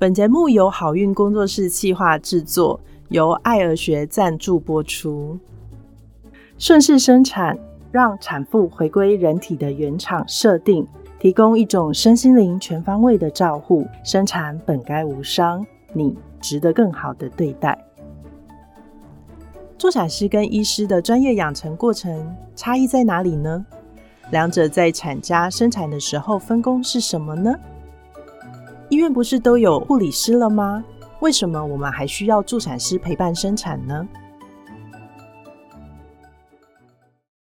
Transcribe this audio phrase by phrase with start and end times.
[0.00, 5.38] 本节目由好运工作室企划制作，由爱儿学赞助播出。
[6.56, 7.58] 顺势生产，
[7.92, 13.86] 让产妇回归人体的原厂设定，提供一种身心灵全方位的照护。
[14.02, 17.78] 生产本该无伤，你值得更好的对待。
[19.76, 23.66] 助产师跟医师的专业养成过程差异在哪里呢？
[24.30, 27.54] 两者在产家生产的时候分工是什么呢？
[28.90, 30.84] 医院不是都有护理师了吗？
[31.20, 34.08] 为什么我们还需要助产师陪伴生产呢？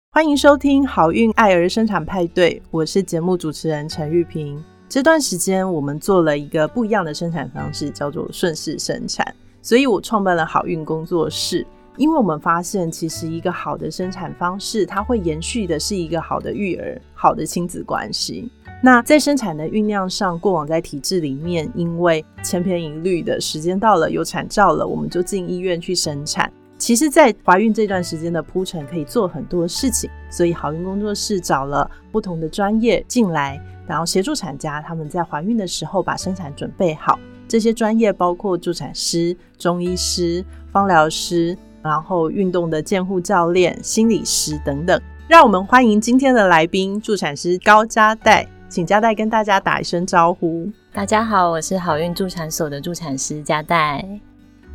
[0.09, 4.63] 欢迎收听好运爱儿生产派对，我是节目主持人陈玉萍。
[4.89, 9.23] 这段时间我们做了一个不一样的生产方式，叫做顺势生产，
[9.62, 11.63] 所以我创办了好运工作室。
[11.98, 18.49] 因为我们发现，其实一个好的生产方式，它会延续的是一个好的育儿、好的亲子关系。
[18.81, 26.51] 那在生产的酝酿上，过往在体制里面，因为千篇一律的时间到了有产兆了，我们就进医院去生产。
[26.77, 30.07] 其实，在怀孕这段时间的铺陈，可以做很多事情。
[30.29, 37.20] 所以，好运工作室找了不同的专业进来，然后协助产家他们在怀孕的时候把生产准备好。
[37.48, 41.57] 这些专业包括助产师、中医师、芳疗师。
[41.82, 50.70] 然后，运动的健护教练、心理师等等，让我们欢迎今天的来宾——助产师高嘉代，请嘉代跟大家打一声招呼。
[50.91, 54.05] 大家好，我是好运助产所的助产师嘉代。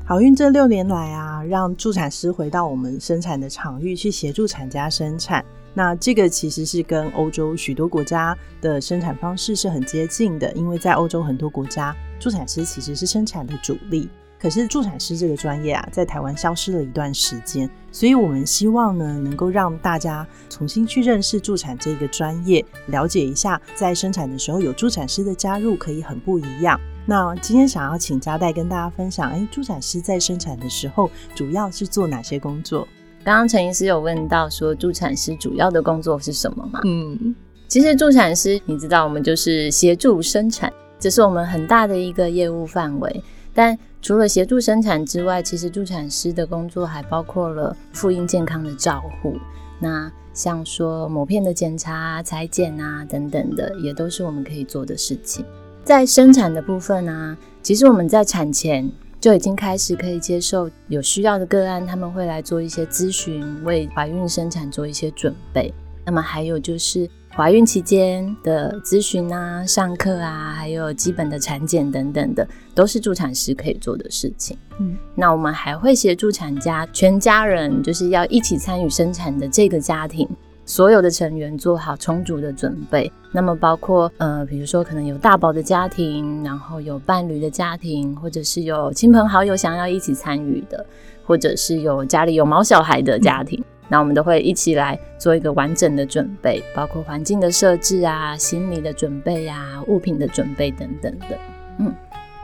[0.06, 5.44] 好运这六年来啊，让助产师回到我们生产的场域去协助产家生产。
[5.74, 14.08] 那这个其实是跟欧洲许多国家的生产方式是很接近的，因为在欧洲很多国家，助产师其实是生产的主力。
[14.42, 26.76] 可是助产师这个专业啊，在台湾消失了一段时间，所以我们希望呢，能够让大家重新去认识助产这个专业，了解一下，在生产的时候有助产师的加入可以很不一样。
[27.06, 32.88] 那今天想要请嘉代跟大家分享，哎，助产师在生产的时候主要是做哪些工作？
[33.22, 36.80] 刚刚陈医师有问到说，助产师主要的工作是什么吗？
[36.84, 37.32] 嗯，
[37.68, 43.22] 其实助产师，你知道，我们就是协助生产，这是我们很大的一个业务范围，
[43.54, 43.78] 但。
[44.02, 49.36] 除了协助生产之外，其实助产师的工作还包括了妇婴健康的照护。
[49.78, 55.46] 那像说某片的检查、裁剪啊等等的，也都是我们可以做的事情。
[55.84, 65.72] 在生产的部分呢，其实我们在产前就已经开始可以接受有需要的个案，他们会来做一些咨询，为怀孕生产做一些准备。
[66.04, 67.08] 那么还有就是。
[67.34, 74.54] 怀孕期间的咨询啊、上课啊，还有基本的产检等等的，都是助产师可以做的事情。
[74.78, 80.28] 嗯，那我们还会协助产家全家人，就是要一起参与生产的这个家庭，
[80.66, 83.10] 所有的成员做好充足的准备。
[83.32, 90.84] 那么包括呃，比如说可能有大宝的家庭，然后有伴侣的家庭，或者是有亲朋好友想要一起参与的，
[91.24, 93.64] 或者是有家里有毛小孩的家庭。
[93.88, 101.38] 那我们都会一起来做一个完整的准备，包括环境的设置啊、心理的准备啊、物品的准备等等的。
[101.78, 101.94] 嗯，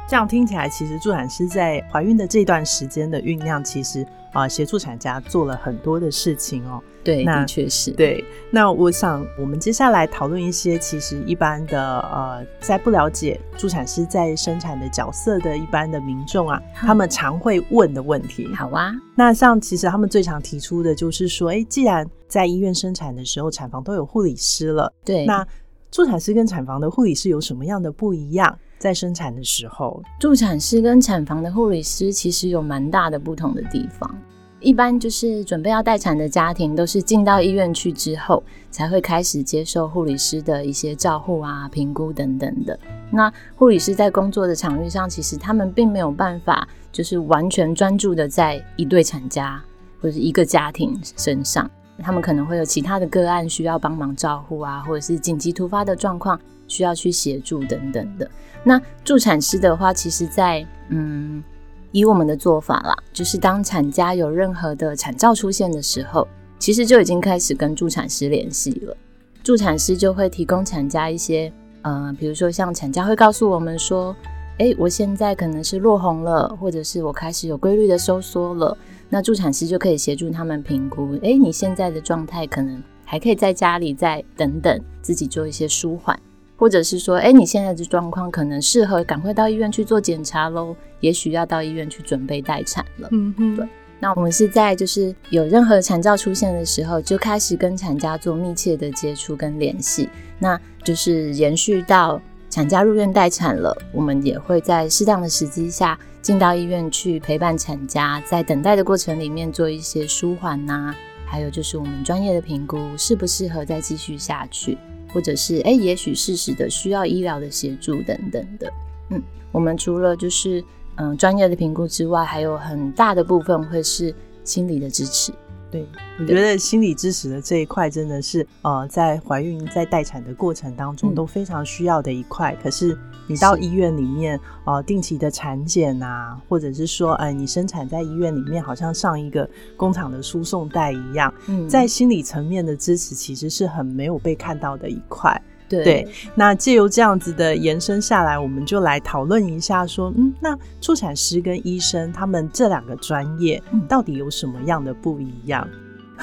[0.09, 4.07] 这样听起来，其实助产师在怀孕的这段时间的酝酿，其实。
[4.35, 6.81] 啊，协助产家做了很多的事情哦。
[7.03, 7.91] 对，的确是。
[7.93, 18.47] 对，那我想我们接下来讨论一些其实一般的呃，在不了解助产师在生产的角色的一般的民众啊，他们常会问的问题。
[18.55, 25.45] 好啊，那像其实他们最常提出的就是说，哎，既然在医院生产的时候，产房都有护理师了，对，那
[25.91, 28.57] 助产师跟产房的护理师有什么样的不一样？
[28.79, 34.17] 在生产的时候，助产师跟产房的护理师其实有蛮大的不同的地方。
[34.61, 42.77] 一般就是准备要待产的家庭，都是进到医院去之后，才会开始接受护理师的一些照护啊、评估等等的。
[43.13, 49.63] 那护理师在工作的场域上，其实他们并没有办法，就是完全专注的在一对产家
[50.01, 51.71] 或者一个家庭身上，
[52.03, 56.39] 他们可能会有其他的个案需要帮忙照护啊，或者是紧急突发的状况。
[56.69, 58.31] 需要去协助等等的。
[58.63, 61.43] 那助产师的话，其实，在嗯，
[61.91, 66.29] 以我们的做法啦，就是当产家有任何的产兆出现的时候，
[66.59, 68.97] 其实就已经开始跟助产师联系了。
[69.43, 71.51] 助产师就会提供产家一些，
[71.83, 74.15] 呃，比如说像产家会告诉我们说，
[74.59, 78.77] 哎，我现在可能是落红了，或者是我开始有规律的收缩了，
[79.09, 86.19] 那助产师就可以协助他们评估，哎，你现在的状态可能还可以在家里再等等，自己做一些舒缓。
[86.59, 93.09] 或者是说，哎，你现在的状况可能适合赶快到医院去做检查喽，也许要到医院去准备待产了。
[93.13, 93.67] 嗯哼，对。
[94.01, 100.09] 那我们是在就是有任何产兆出现的时候，就开始跟产家做密切的接触跟联系，
[100.39, 102.21] 那就是延续到。
[102.51, 110.95] 产家入院待产了，我们也会在适当的时机下进到医院去陪伴产家，在等待的过程里面做一些舒缓呐，
[111.27, 114.79] 还有就是我们专业的评估适不适合再继续下去，
[115.13, 118.73] 或者是哎，也许事实的需要医疗的协助等等的。
[119.11, 119.23] 嗯，
[119.53, 120.63] 我们除了就是
[120.97, 124.15] 嗯专业的评估之外，还有很大的部分会是
[124.45, 125.33] 心理的支持。
[125.71, 125.87] 对，
[126.19, 132.57] 我觉得心理支持的这一块真的是，呃，在怀孕、在待产的过程当中都非常需要的一块。
[132.63, 141.33] 可是你到医院里面，呃，定期的产检啊，或者是说，哎，你生产在医院里面，好像上一个工厂的输送带一样，
[141.69, 145.39] 在心理层面的支持其实是很没有被看到的一块。
[145.69, 155.69] 对，那借由这样子的延伸下来，我们就来讨论一下，说，嗯，那助产师跟医生他们这两个专业到底有什么样的不一样？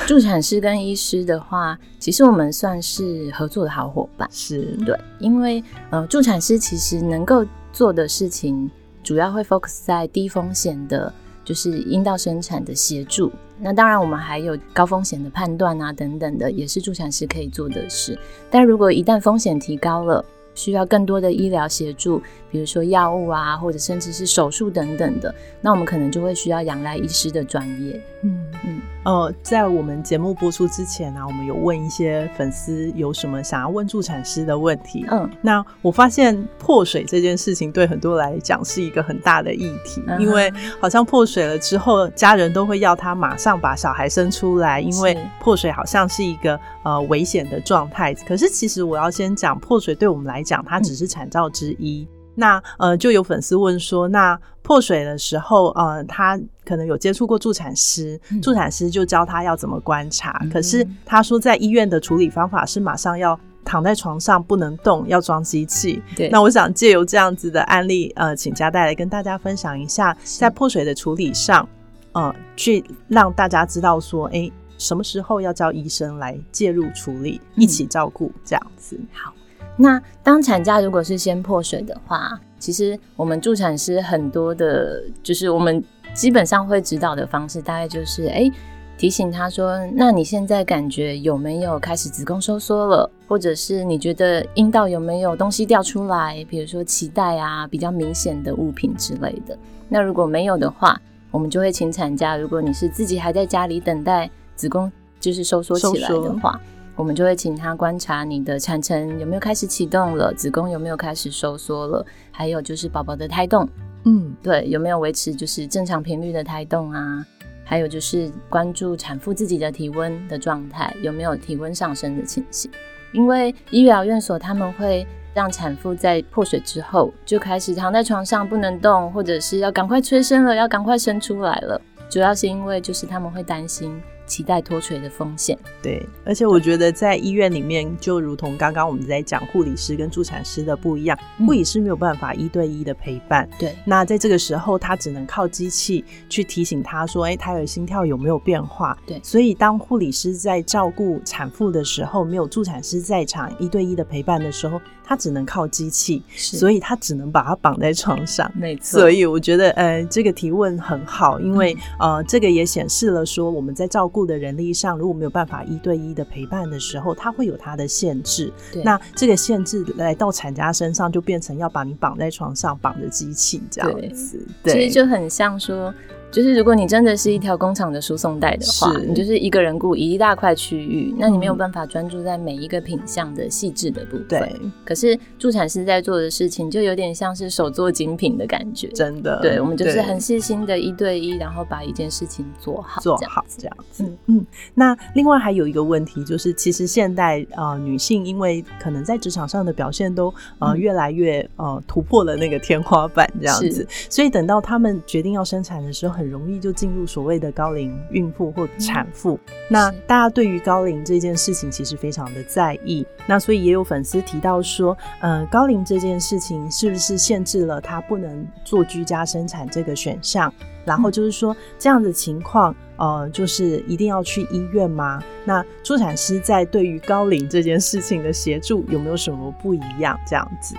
[0.08, 8.70] 助产师跟医师的话， 其实我们算是合作的好伙伴，是对，因为呃，助产师其实能够做的事情，
[9.04, 11.14] 主要会 focus 在低风险的。
[11.46, 18.20] 就是阴道生产的协助，那当然我们还有高风险的判断啊等等的，也是助产师可以做的事。
[18.50, 20.26] 但如果一旦风险提高了，
[20.56, 28.02] 需要更多的医疗协助，比如说药物啊，或者甚至是手术等等的，那我们可能就会需要仰赖医师的专业。
[28.24, 28.82] 嗯嗯。
[29.06, 35.06] 呃，在我们节目播出之前呢，我们有问一些粉丝有什么想要问助产师的问题。
[35.12, 48.12] 嗯，那我发现破水这件事情对很多来讲是一个很大的议题，因为好像破水了之后，家人都会要他马上把小孩生出来，因为破水好像是一个呃危险的状态。
[48.28, 52.08] 可是其实我要先讲，破水对我们来讲，它只是产兆之一。
[52.36, 60.44] 那呃，就有粉丝问说，那破水的时候，呃，他可能有接触过助产师，助产师就教他要怎么观察。
[60.52, 66.02] 可是他说，在医院的处理方法是马上要躺在床上不能动，要装机器。
[66.16, 66.30] 对。
[66.30, 71.68] 那我想借由这样子的案例，呃，请嘉代来跟大家分享一下，在破水的处理上，
[72.14, 79.00] 呃，去让大家知道说，哎，什么时候要叫医生来介入处理，一起照顾这样子。
[79.14, 79.32] 好。
[79.78, 85.84] 那当产假如果是先破水的话，其实我们助产师很多的，就是我们
[86.14, 88.50] 基本上会指导的方式，大概就是，哎，
[88.98, 99.58] 提醒他说，那你现在感觉有没有开始子宫收缩了，或者是你觉得阴道有没有东西掉出来，比如说脐带啊，比较明显的物品之类的。
[99.90, 101.00] 那如果没有的话，
[101.32, 102.38] 我们就会请产假。
[102.38, 104.90] 如果你是自己还在家里等待子宫
[105.20, 106.58] 就是收缩起来的话。
[106.96, 113.68] 我们就会请他观察你的产程有没有开始启动了，子宫有没有开始收缩了，还有就是宝宝的胎动，
[114.06, 117.26] 嗯，对，有没有维持就是正常频率的胎动啊？
[117.66, 122.72] 还有就是关注产妇自己的体温的状态，有没有体温上升的情形？
[123.12, 134.02] 因为医疗院所他们会让产妇在破水之后就开始躺在床上不能动，或者是要赶快催生了，要赶快生出来了，主要是因为就是他们会担心。
[134.28, 148.98] 脐带脱垂的风险，对，而且我觉得在医院里面，就如同刚刚我们在讲护理师跟助产师的不一样，护理师没有办法一对一的陪伴，对，那在这个时候，他只能靠机器去提醒他说，哎，胎儿心跳有没有变化？
[149.06, 154.82] 对，所以当护理师在照顾产妇的时候，没有助产师在场一对一的陪伴的时候。
[155.08, 158.52] 他只能靠机器，所以他只能把它绑在床上。
[158.56, 168.52] 没错，所以我觉得，呃，这个提问很好，因为呃，这个也显示了说，我们在照顾的人力上，如果没有办法一对一的陪伴的时候，它会有它的限制。
[168.84, 174.44] 那这个限制来到产家身上，就变成要把你绑在床上，绑着机器这样子。
[174.64, 175.94] 对其实就很像说。
[176.36, 184.28] 就是如果你真的是一条工厂的输送带的话，你就是一个人雇一大块区域，那你没有办法专注在每一个品相的细致的部分。
[184.28, 189.40] 对，可是助产师在做的事情就有点像是手做精品的感觉，真的。
[189.42, 194.04] 对，我们就是很细心的一对一，然后把一件事情做好，做好这样子。
[194.04, 194.46] 嗯嗯。
[194.74, 206.25] 那另外还有一个问题就是，其实现代呃女性因为可能在职场上的表现都呃越来越呃突破了那个天花板这样子，所以等到她们决定要生产的时候，很。
[206.26, 209.40] 很容易就进入所谓的高龄孕妇或产妇。
[209.70, 213.06] 那大家对于高龄这件事情其实非常的在意。
[213.28, 220.52] 那所以也有粉丝提到说，呃，高龄这件事情是不是限制了她不能做居家生产这个选项？
[220.84, 225.22] 然后就是说这样的情况，呃，就是一定要去医院吗？
[225.44, 230.20] 那助产师在对于高龄这件事情的协助有没有什么不一样？
[230.28, 230.76] 这样子？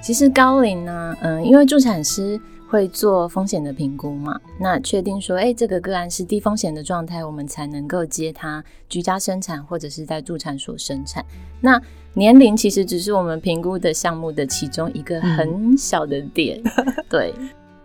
[0.00, 4.40] 其实高龄呢，嗯，因为助产师会做风险的评估嘛？
[4.58, 11.24] 那确定说，哎，这个个案是低风险的状态，我们才能够接他居家生产或者是在助产所生产。
[11.60, 11.80] 那
[12.14, 16.62] 年龄其实只是我们评估的项目的其中一个很小的点，
[17.08, 17.34] 对，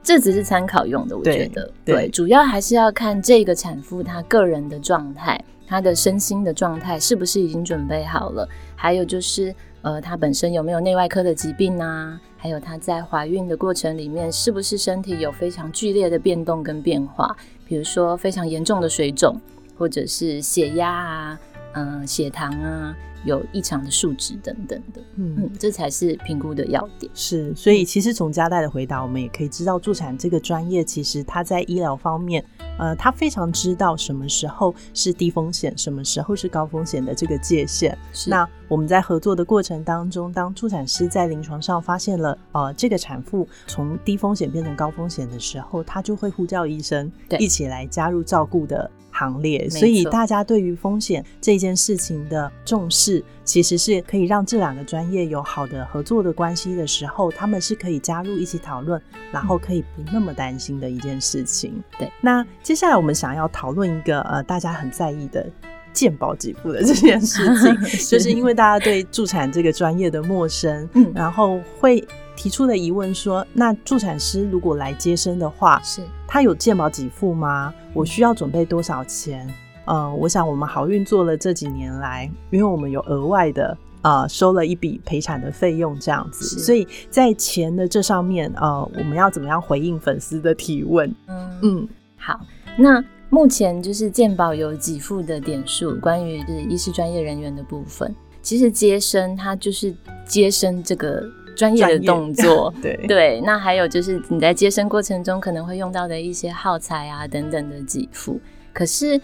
[0.02, 9.54] 这只是参考用的，我觉得，对，主要还是要看这个产妇她个人的状态，她的身心的状态是不是已经准备好了，还有就是。
[9.82, 12.20] 呃，她本身有没有内外科的疾病啊？
[12.42, 17.36] 还有她在怀孕的过程里面，是不是身体有非常剧烈的变动跟变化？
[17.68, 19.40] 比如说非常严重的水肿，
[19.78, 21.40] 或者是血压啊，
[21.74, 22.96] 嗯，血糖啊。
[23.26, 27.12] 有异常的数值等等的，嗯，这才是评估的要点。
[27.14, 32.44] 是，所以其实从佳代的回答，我们也可以知道，助产这个专业其实它在医疗方面，
[32.78, 37.98] 呃，他非常知道什么时候是低风险，什么时候是高风险的这个界限。
[38.28, 48.90] 那我们在合作的过程当中，当助产师在临床上发现了，呃，这个产妇从低风险变成高风险的时候，他就会呼叫医生，一起来加入照顾的。
[49.12, 53.09] 行列，所以大家对于风险这件事情的重视，
[53.44, 59.02] 其实是可以让这两个专业有好的合作的关系的时候，他们是可以加入一起讨论，
[59.32, 61.82] 然后可以不那么担心的一件事情。
[61.98, 65.46] 对，那接下来我们想要讨论一个呃大家很在意的
[65.94, 67.76] 鉴保给付的这件事 情，
[68.08, 72.06] 就是因为大家对助产这个专业的陌生，嗯，然后会。
[72.42, 77.74] 提出的疑问说：“那助产师如果来接生的话，是他有鉴保给付吗？
[77.94, 79.46] 我需要准备多少钱？
[79.90, 91.14] 嗯，我想我们好运做了这几年来，因为我们有额外的啊收了一笔赔偿的费用，这样子，所以在钱的这上面，呃，我们要怎么样回应粉丝的提问？
[91.28, 92.40] 嗯嗯，好，
[92.78, 99.94] 那目前就是健保有给付的点数，关于是医师专业人员的部分，其实接生它就是
[100.26, 101.24] 接生这个。”
[101.60, 108.40] 专业的动作， 对对，那还有就是你在接生过程中可能会用到的一些耗材啊等等的给付。
[108.72, 109.20] 可是，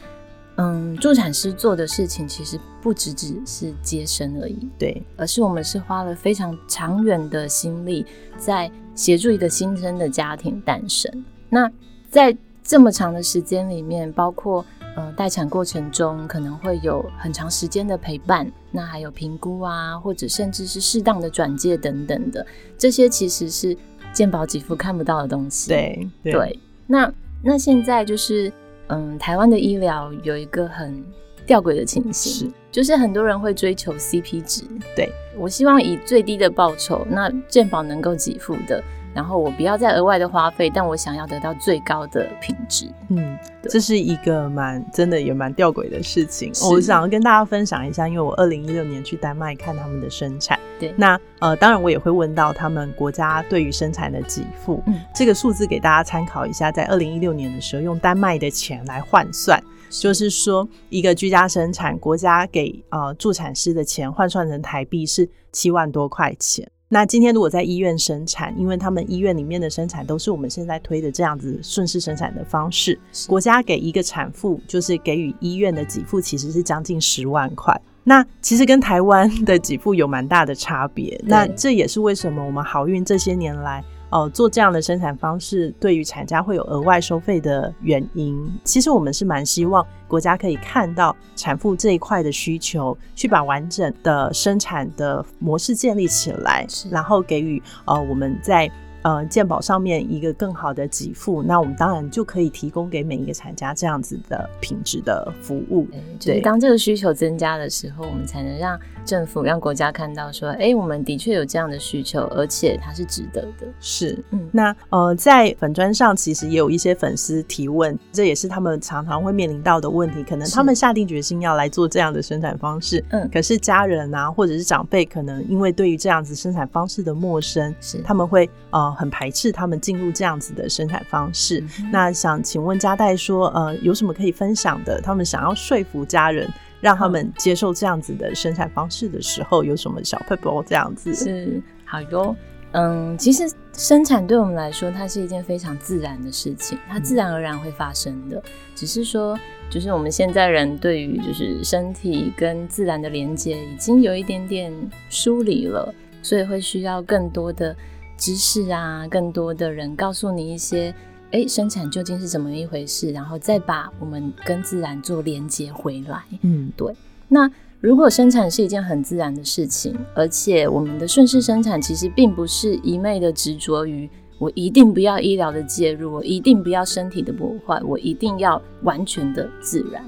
[0.58, 8.06] 嗯，助产师做的事情其实不只只是接生而已，对，而是我们是花了非常长远的心力
[8.38, 11.26] 在协助一个新生的家庭诞生。
[11.50, 11.72] 那
[12.10, 14.66] 在这么长的时间里面，包括。
[14.98, 22.48] 呃，待产过程中可能会有很长时间的陪伴，那还有评估啊，或者甚至是适当的转介等等的，
[22.78, 23.78] 这些其实是
[24.14, 25.68] 健保给付看不到的东西。
[25.68, 26.58] 对对，
[26.88, 27.12] 那
[27.44, 28.50] 那现在就是，
[28.88, 31.04] 嗯，台湾的医疗有一个很
[31.46, 34.64] 吊诡的情形，就是很多人会追求 CP 值。
[34.96, 38.84] 对我希望以最低的报酬，那健保能够给付的。
[39.16, 42.92] 然后我不要再额外的花费，但我想要得到最高的品质。
[43.08, 46.52] 嗯，这是一个蛮真的也蛮吊诡的事情。
[46.70, 50.60] 我想要跟大家分享一下，因为我二零一六年去丹麦看他们的生产。
[50.78, 54.84] 对，那呃，当然我也会问到他们国家对于生产的给付。
[54.88, 59.58] 嗯，这个数字给大家参考一下，在二零一六年的时候，用丹麦的钱来换算，
[59.90, 66.70] 就是说一个居家生产，国家给呃助产师的钱换算成台币是七万多块钱。
[66.88, 77.80] 那今天如果在医院生产，因为他们医院里面的生产都是我们现在推的这样子顺势生产的方式，国家给一个产妇就是给予医院的给付，其实是将近十万块。
[78.04, 81.20] 那其实跟台湾的给付有蛮大的差别。
[81.26, 83.84] 那这也是为什么我们好运这些年来。
[84.16, 98.72] 哦，做这样的生产方式对于产家会有额外收费的原因，其实我们是蛮希望国家可以看到产妇这一块的需求，去把完整的生产的模式建立起来，然后给予呃我们在。
[99.06, 105.88] 呃，健保上面一个更好的给付，那我们当然就可以提供给每一个产家这样子的品质的服务。
[106.20, 113.68] 对，当这个需求增加的时候，我们才能让政府、让国家看到说，哎，我们的确有这样的需求，而且它是值得的。
[113.80, 120.24] 是，嗯，那呃，在粉砖上其实也有一些粉丝提问，这也是他们常常会面临到的问题。
[120.24, 128.96] 可能他们下定决心要来做这样的生产方式，嗯，可是家人啊，或者是长辈，可能因为对于这样子生产方式的陌生，是他们会呃。
[128.96, 131.62] 很排斥他们进入这样子的生产方式。
[131.92, 135.02] 那想请问嘉代说，呃，有什么可以分享的？
[135.02, 136.50] 他们想要说服家人，
[136.86, 141.16] 让他们接受这样子的生产方式的时候，有什么小 p e p 这样子？
[141.16, 142.36] 是好哟。
[142.74, 148.40] 嗯，其实生产对我们来说，它是一件非常自然的事情，它自然而然会发生的。
[148.76, 149.36] 只是说，
[149.68, 154.72] 就是我们现在人对于就是身体跟自然的连接，已经有一点点
[155.10, 157.76] 疏离了，所以会需要更多的。
[158.18, 160.96] 知识啊，更多的人告诉你一些，
[161.32, 166.24] 哎，生产究竟是怎么一回事，然后再把我们跟自然做连接回来。
[166.42, 166.94] 嗯，对。
[167.28, 167.50] 那
[167.82, 180.04] 如果生产是一件很自然的事情，而且我们的顺势生产其实并不是一昧的执着于我一定不要医疗的介入，我一定不要身体的破坏，我一定要完全的自然，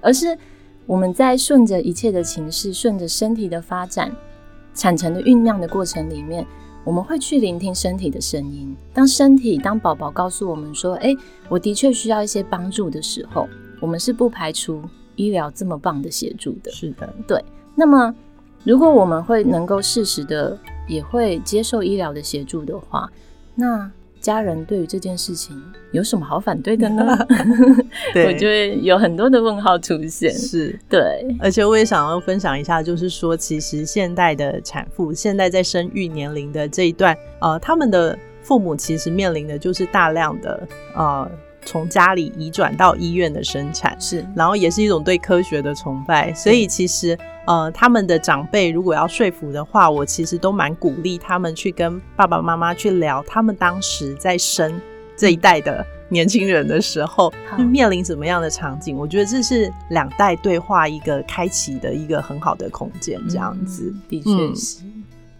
[0.00, 0.36] 而是
[0.86, 4.10] 我们在顺着一切的情势，顺着身体的发展、
[4.74, 6.46] 产程的酝酿的过程里面，
[6.84, 8.74] 我们会去聆听身体的声音。
[8.94, 11.14] 当身体、当宝宝告诉我们说：“哎，
[11.48, 13.48] 我的确需要一些帮助”的时候，
[13.80, 14.82] 我们是不排除
[15.16, 16.70] 医疗这么棒的协助的。
[16.70, 17.44] 是的，对。
[17.74, 18.14] 那么，
[18.64, 20.58] 如果我们会能够适时的，
[20.88, 23.10] 也会接受医疗的协助的话，
[23.54, 25.60] 那家人对于这件事情
[25.92, 27.18] 有什么好反对的呢？
[28.26, 30.32] 我就会有很多的问号出现。
[30.32, 41.30] 是对，而且我也想要分享一下，就是说，其实现代的产妇，现在在生育年龄的这一段，呃，他们的父母其实面临的就是大量的呃。
[41.66, 47.16] 从家里移转到医院的生产是，然后也是一种对科学的崇拜，所以其实
[47.50, 54.80] 呃，他们的长辈如果要说服的话，我其实都蛮鼓励他们去跟爸爸妈妈去聊，他们当时在生
[55.16, 58.96] 这一代的年轻人的时候， 面临什么样的场景？
[58.96, 64.84] 我觉得这是两代对话一个开启的一个很好的空间，这样子的确是。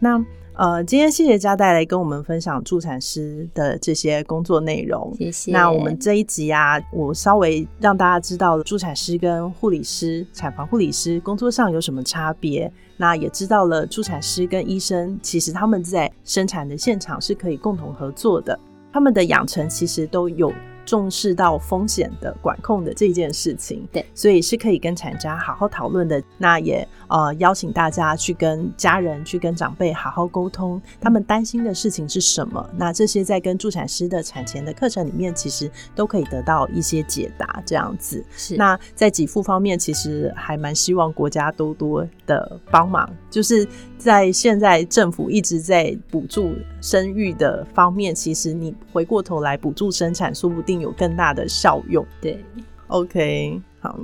[0.01, 0.21] 那。
[0.61, 5.11] 呃，今天谢谢嘉带来跟我们分享助产师的这些工作内容。
[5.17, 5.51] 谢谢。
[5.51, 12.71] 那我们这一集啊，我稍微让大家知道了助产师跟护理师、产房护理师工作上有什么差别。
[12.99, 18.61] 那也知道了助产师跟医生其实他们在生产的现场是可以共同合作的，
[18.93, 20.53] 他们的养成其实都有。
[20.91, 26.21] 重视到风险的管控的这件事情，对，所以是可以跟产家好好讨论的。
[26.37, 32.69] 那也呃邀请大家去跟家人、去跟长辈好好沟通，他们担心的事情是什么？
[32.77, 37.63] 那这些在跟助产师的产前的课程里面，其实都可以得到一些解答。
[37.65, 38.57] 这样子是。
[38.57, 43.65] 那在给付方面，其实还蛮希望国家多多的帮忙，就是
[43.97, 50.80] 在现在政府一直在补助生育的方面，其实你回过头来补助生产，说不定。
[50.81, 52.05] 有更大的效用。
[52.21, 52.45] 对
[52.89, 53.99] ，OK，好，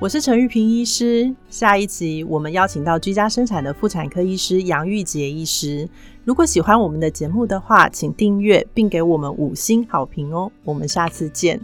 [0.00, 1.34] 我是陈玉平医师。
[1.50, 5.88] 下一集我们邀请到居家生产的妇产科医师杨玉杰医师。
[6.24, 10.50] 如果喜欢我们的节目的话，请订阅并给我们五星好评哦。
[10.64, 11.60] 我们下次见。